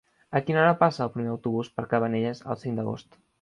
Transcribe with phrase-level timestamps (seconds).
[0.37, 3.21] A quina hora passa el primer autobús per Cabanelles el cinc d'agost?